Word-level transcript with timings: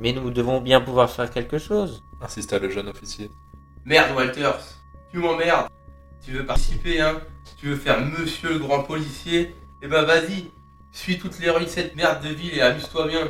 Mais 0.00 0.12
nous 0.12 0.30
devons 0.30 0.60
bien 0.62 0.80
pouvoir 0.80 1.10
faire 1.10 1.30
quelque 1.30 1.58
chose. 1.58 2.02
insista 2.22 2.58
le 2.58 2.70
jeune 2.70 2.88
officier. 2.88 3.30
Merde, 3.84 4.16
Walters, 4.16 4.58
tu 5.12 5.18
m'emmerdes. 5.18 5.68
Tu 6.24 6.32
veux 6.32 6.46
participer, 6.46 7.00
hein? 7.00 7.20
Tu 7.58 7.66
veux 7.68 7.76
faire 7.76 8.00
monsieur 8.00 8.50
le 8.54 8.58
grand 8.58 8.82
policier 8.82 9.54
Eh 9.82 9.88
ben 9.88 10.02
vas-y, 10.04 10.50
suis 10.90 11.18
toutes 11.18 11.38
les 11.38 11.50
rues 11.50 11.64
de 11.64 11.68
cette 11.68 11.94
merde 11.96 12.22
de 12.22 12.30
ville 12.30 12.54
et 12.54 12.62
amuse-toi 12.62 13.08
bien. 13.08 13.28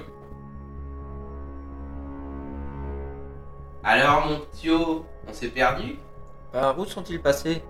Alors, 3.82 4.27
mon 4.27 4.41
ptio, 4.41 5.05
on 5.27 5.32
s'est 5.32 5.48
perdu? 5.48 5.96
Par 6.52 6.78
où 6.78 6.84
sont-ils 6.84 7.20
passés? 7.20 7.62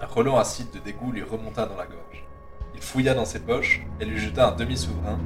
Un 0.00 0.06
relent 0.06 0.36
acide 0.36 0.70
de 0.72 0.78
dégoût 0.78 1.12
lui 1.12 1.22
remonta 1.22 1.64
dans 1.66 1.76
la 1.76 1.86
gorge. 1.86 2.24
Il 2.76 2.82
fouilla 2.82 3.14
dans 3.14 3.24
ses 3.24 3.40
poches 3.40 3.82
et 4.00 4.04
lui 4.04 4.18
jeta 4.18 4.50
un 4.50 4.52
demi-souverain. 4.52 5.18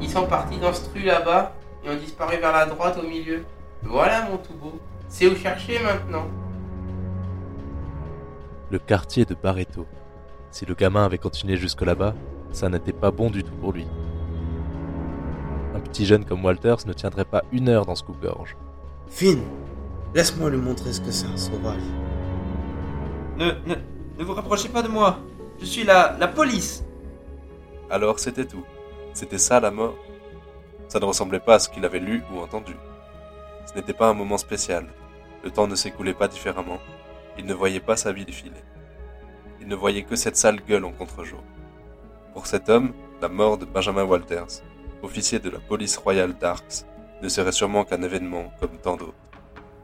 Ils 0.00 0.08
sont 0.10 0.26
partis 0.26 0.58
dans 0.58 0.72
ce 0.72 0.88
truc 0.88 1.04
là-bas 1.04 1.52
et 1.84 1.90
ont 1.90 1.96
disparu 1.96 2.38
vers 2.38 2.52
la 2.52 2.66
droite 2.66 2.98
au 2.98 3.06
milieu. 3.06 3.44
Voilà, 3.82 4.22
mon 4.30 4.38
tout 4.38 4.54
beau. 4.54 4.80
C'est 5.08 5.28
où 5.28 5.36
chercher 5.36 5.78
maintenant? 5.78 6.26
Le 8.70 8.78
quartier 8.78 9.24
de 9.24 9.34
Barreto. 9.34 9.86
Si 10.50 10.64
le 10.64 10.74
gamin 10.74 11.04
avait 11.04 11.18
continué 11.18 11.56
jusque 11.56 11.82
là-bas, 11.82 12.14
ça 12.50 12.68
n'était 12.70 12.92
pas 12.92 13.10
bon 13.10 13.30
du 13.30 13.44
tout 13.44 13.54
pour 13.60 13.72
lui. 13.72 13.86
Un 15.74 15.80
petit 15.80 16.06
jeune 16.06 16.24
comme 16.24 16.44
Walters 16.44 16.86
ne 16.86 16.94
tiendrait 16.94 17.26
pas 17.26 17.44
une 17.52 17.68
heure 17.68 17.84
dans 17.84 17.94
ce 17.94 18.02
coupe-gorge. 18.02 18.56
Finn, 19.08 19.42
laisse-moi 20.14 20.48
lui 20.48 20.56
montrer 20.56 20.92
ce 20.94 21.00
que 21.02 21.10
c'est 21.10 21.26
un 21.26 21.36
sauvage. 21.36 21.82
Ne, 23.36 23.50
ne, 23.66 23.74
ne 24.18 24.24
vous 24.24 24.32
rapprochez 24.32 24.70
pas 24.70 24.82
de 24.82 24.88
moi. 24.88 25.18
Je 25.60 25.66
suis 25.66 25.84
la, 25.84 26.16
la 26.18 26.28
police. 26.28 26.82
Alors 27.90 28.18
c'était 28.18 28.46
tout. 28.46 28.64
C'était 29.14 29.38
ça 29.38 29.60
la 29.60 29.70
mort. 29.70 29.96
Ça 30.88 30.98
ne 30.98 31.04
ressemblait 31.04 31.40
pas 31.40 31.54
à 31.54 31.58
ce 31.58 31.68
qu'il 31.68 31.84
avait 31.84 32.00
lu 32.00 32.22
ou 32.32 32.40
entendu. 32.40 32.74
Ce 33.66 33.74
n'était 33.74 33.92
pas 33.92 34.08
un 34.08 34.14
moment 34.14 34.38
spécial. 34.38 34.86
Le 35.44 35.50
temps 35.50 35.68
ne 35.68 35.74
s'écoulait 35.74 36.14
pas 36.14 36.28
différemment. 36.28 36.78
Il 37.38 37.46
ne 37.46 37.54
voyait 37.54 37.80
pas 37.80 37.96
sa 37.96 38.12
vie 38.12 38.24
défiler. 38.24 38.62
Il 39.60 39.68
ne 39.68 39.76
voyait 39.76 40.02
que 40.02 40.16
cette 40.16 40.36
sale 40.36 40.60
gueule 40.66 40.84
en 40.84 40.92
contre-jour. 40.92 41.42
Pour 42.34 42.46
cet 42.46 42.68
homme, 42.68 42.92
la 43.20 43.28
mort 43.28 43.56
de 43.56 43.64
Benjamin 43.64 44.04
Walters, 44.04 44.62
officier 45.02 45.38
de 45.38 45.50
la 45.50 45.60
police 45.60 45.96
royale 45.96 46.36
d'Arcs, 46.36 46.84
ne 47.22 47.28
serait 47.28 47.52
sûrement 47.52 47.84
qu'un 47.84 48.02
événement 48.02 48.52
comme 48.60 48.76
tant 48.78 48.96
d'autres. 48.96 49.14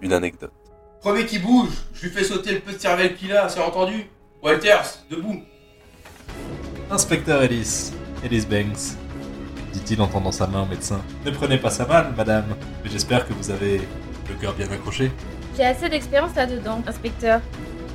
Une 0.00 0.12
anecdote. 0.12 0.52
Premier 1.00 1.24
qui 1.24 1.38
bouge, 1.38 1.70
je 1.94 2.06
lui 2.06 2.10
fais 2.10 2.24
sauter 2.24 2.52
le 2.52 2.60
peu 2.60 2.72
de 2.72 2.78
cervelle 2.78 3.16
qu'il 3.16 3.32
a, 3.32 3.48
c'est 3.48 3.60
entendu? 3.60 4.08
Walters, 4.42 5.04
debout 5.08 5.42
Inspecteur 6.92 7.42
Ellis, 7.42 7.90
Ellis 8.22 8.44
Banks, 8.44 8.98
dit-il 9.72 9.98
en 10.02 10.08
tendant 10.08 10.30
sa 10.30 10.46
main 10.46 10.64
au 10.64 10.66
médecin. 10.66 11.00
Ne 11.24 11.30
prenez 11.30 11.56
pas 11.56 11.70
ça 11.70 11.86
mal, 11.86 12.12
madame, 12.14 12.44
mais 12.84 12.90
j'espère 12.90 13.26
que 13.26 13.32
vous 13.32 13.50
avez 13.50 13.80
le 14.28 14.34
cœur 14.38 14.52
bien 14.52 14.70
accroché. 14.70 15.10
J'ai 15.56 15.64
assez 15.64 15.88
d'expérience 15.88 16.34
là-dedans, 16.34 16.82
inspecteur. 16.86 17.40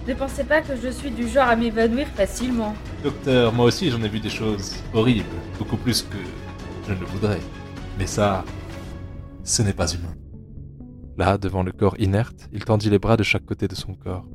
Ne 0.08 0.16
pensez 0.16 0.44
pas 0.44 0.62
que 0.62 0.76
je 0.76 0.90
suis 0.90 1.12
du 1.12 1.28
genre 1.28 1.48
à 1.48 1.56
m'évanouir 1.56 2.08
facilement. 2.08 2.74
Docteur, 3.04 3.54
moi 3.54 3.66
aussi 3.66 3.92
j'en 3.92 4.02
ai 4.02 4.10
vu 4.10 4.20
des 4.20 4.32
choses 4.32 4.74
horribles, 4.92 5.30
beaucoup 5.60 5.78
plus 5.78 6.02
que 6.02 6.18
je 6.88 6.94
ne 6.96 7.00
le 7.00 7.06
voudrais. 7.06 7.42
Mais 8.00 8.08
ça, 8.08 8.44
ce 9.44 9.62
n'est 9.62 9.74
pas 9.74 9.94
humain. 9.94 10.16
Là, 11.20 11.38
devant 11.38 11.62
le 11.62 11.72
corps 11.72 12.00
inerte, 12.00 12.50
il 12.52 12.66
tendit 12.66 12.90
les 12.90 12.98
bras 12.98 13.16
de 13.16 13.22
chaque 13.22 13.46
côté 13.46 13.68
de 13.68 13.76
son 13.76 13.94
corps. 13.94 14.26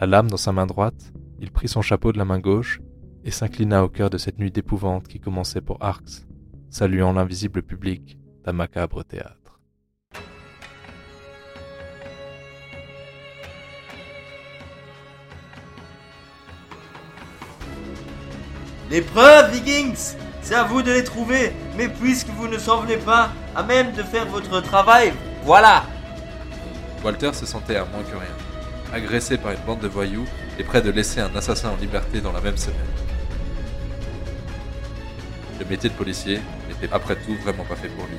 La 0.00 0.06
lame 0.06 0.30
dans 0.30 0.38
sa 0.38 0.52
main 0.52 0.64
droite, 0.64 1.12
il 1.38 1.50
prit 1.50 1.68
son 1.68 1.82
chapeau 1.82 2.12
de 2.12 2.18
la 2.18 2.24
main 2.24 2.38
gauche 2.38 2.80
et 3.26 3.32
s'inclina 3.32 3.82
au 3.82 3.88
cœur 3.88 4.08
de 4.08 4.18
cette 4.18 4.38
nuit 4.38 4.52
d'épouvante 4.52 5.08
qui 5.08 5.18
commençait 5.18 5.60
pour 5.60 5.78
Arx, 5.82 6.24
saluant 6.70 7.12
l'invisible 7.12 7.60
public 7.60 8.16
d'un 8.44 8.52
macabre 8.52 9.02
théâtre. 9.02 9.60
Les 18.88 19.00
preuves, 19.00 19.52
Vikings 19.52 20.14
C'est 20.42 20.54
à 20.54 20.62
vous 20.62 20.80
de 20.80 20.92
les 20.92 21.02
trouver. 21.02 21.52
Mais 21.76 21.88
puisque 21.88 22.28
vous 22.28 22.46
ne 22.46 22.56
semblez 22.56 22.98
pas 22.98 23.32
à 23.56 23.64
même 23.64 23.92
de 23.92 24.04
faire 24.04 24.26
votre 24.26 24.60
travail, 24.60 25.12
voilà 25.42 25.84
Walter 27.04 27.32
se 27.32 27.44
sentait 27.44 27.76
à 27.76 27.84
moins 27.84 28.04
que 28.04 28.16
rien, 28.16 28.36
agressé 28.92 29.36
par 29.36 29.52
une 29.52 29.60
bande 29.66 29.80
de 29.80 29.88
voyous 29.88 30.24
et 30.58 30.64
prêt 30.64 30.80
de 30.80 30.90
laisser 30.90 31.20
un 31.20 31.34
assassin 31.34 31.70
en 31.70 31.76
liberté 31.76 32.20
dans 32.20 32.32
la 32.32 32.40
même 32.40 32.56
semaine. 32.56 33.15
Le 35.66 35.70
métier 35.70 35.90
de 35.90 35.94
policier 35.94 36.38
n'était 36.68 36.94
après 36.94 37.16
tout 37.16 37.34
vraiment 37.42 37.64
pas 37.64 37.74
fait 37.74 37.88
pour 37.88 38.06
lui. 38.06 38.16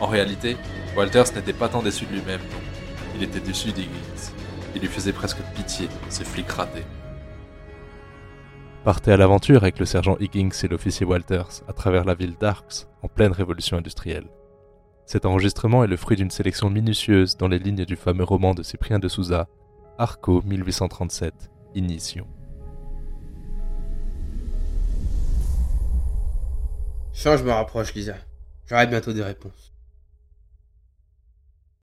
En 0.00 0.06
réalité, 0.06 0.56
Walters 0.96 1.34
n'était 1.34 1.52
pas 1.52 1.68
tant 1.68 1.82
déçu 1.82 2.06
de 2.06 2.12
lui-même. 2.12 2.40
Il 3.16 3.24
était 3.24 3.40
déçu 3.40 3.72
d'Higgins. 3.72 4.30
Il 4.76 4.80
lui 4.80 4.86
faisait 4.86 5.12
presque 5.12 5.42
pitié, 5.56 5.88
ces 6.08 6.24
flics 6.24 6.50
ratés. 6.50 6.86
Partez 8.84 9.10
à 9.10 9.16
l'aventure 9.16 9.62
avec 9.62 9.80
le 9.80 9.84
sergent 9.84 10.16
Higgins 10.20 10.56
et 10.62 10.68
l'officier 10.68 11.04
Walters 11.04 11.64
à 11.66 11.72
travers 11.72 12.04
la 12.04 12.14
ville 12.14 12.36
d'Arcs 12.38 12.86
en 13.02 13.08
pleine 13.08 13.32
révolution 13.32 13.78
industrielle. 13.78 14.28
Cet 15.06 15.26
enregistrement 15.26 15.82
est 15.82 15.88
le 15.88 15.96
fruit 15.96 16.16
d'une 16.16 16.30
sélection 16.30 16.70
minutieuse 16.70 17.36
dans 17.36 17.48
les 17.48 17.58
lignes 17.58 17.84
du 17.84 17.96
fameux 17.96 18.22
roman 18.22 18.54
de 18.54 18.62
Cyprien 18.62 19.00
de 19.00 19.08
Souza, 19.08 19.48
Arco 19.98 20.40
1837, 20.42 21.50
Inition. 21.74 22.28
Je 27.20 27.42
me 27.42 27.50
rapproche, 27.50 27.94
Lisa. 27.94 28.14
J'aurai 28.66 28.86
bientôt 28.86 29.12
des 29.12 29.24
réponses. 29.24 29.72